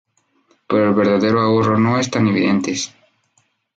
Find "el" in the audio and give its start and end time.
0.89-0.95